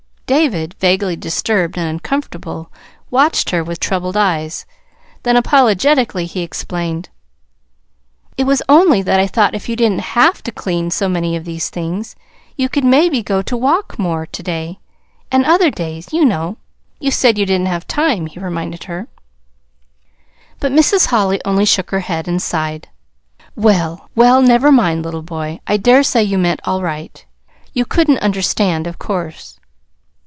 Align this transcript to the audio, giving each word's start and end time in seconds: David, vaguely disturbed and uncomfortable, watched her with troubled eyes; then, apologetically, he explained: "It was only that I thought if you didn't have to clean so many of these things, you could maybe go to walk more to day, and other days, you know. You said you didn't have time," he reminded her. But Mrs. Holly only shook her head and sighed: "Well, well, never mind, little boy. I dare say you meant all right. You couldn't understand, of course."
David, 0.27 0.75
vaguely 0.79 1.17
disturbed 1.17 1.77
and 1.77 1.89
uncomfortable, 1.89 2.71
watched 3.09 3.49
her 3.49 3.65
with 3.65 3.81
troubled 3.81 4.15
eyes; 4.15 4.65
then, 5.23 5.35
apologetically, 5.35 6.25
he 6.25 6.39
explained: 6.41 7.09
"It 8.37 8.45
was 8.45 8.61
only 8.69 9.01
that 9.01 9.19
I 9.19 9.27
thought 9.27 9.55
if 9.55 9.67
you 9.67 9.75
didn't 9.75 10.15
have 10.15 10.41
to 10.43 10.51
clean 10.53 10.89
so 10.89 11.09
many 11.09 11.35
of 11.35 11.43
these 11.43 11.69
things, 11.69 12.15
you 12.55 12.69
could 12.69 12.85
maybe 12.85 13.21
go 13.21 13.41
to 13.41 13.57
walk 13.57 13.99
more 13.99 14.25
to 14.25 14.41
day, 14.41 14.79
and 15.29 15.43
other 15.43 15.69
days, 15.69 16.13
you 16.13 16.23
know. 16.23 16.55
You 16.97 17.11
said 17.11 17.37
you 17.37 17.45
didn't 17.45 17.67
have 17.67 17.85
time," 17.85 18.25
he 18.27 18.39
reminded 18.39 18.85
her. 18.85 19.09
But 20.61 20.71
Mrs. 20.71 21.07
Holly 21.07 21.41
only 21.43 21.65
shook 21.65 21.91
her 21.91 21.99
head 21.99 22.29
and 22.29 22.41
sighed: 22.41 22.87
"Well, 23.57 24.09
well, 24.15 24.41
never 24.41 24.71
mind, 24.71 25.03
little 25.03 25.23
boy. 25.23 25.59
I 25.67 25.75
dare 25.75 26.03
say 26.03 26.23
you 26.23 26.37
meant 26.37 26.61
all 26.63 26.81
right. 26.81 27.25
You 27.73 27.83
couldn't 27.83 28.19
understand, 28.19 28.87
of 28.87 28.97
course." 28.97 29.57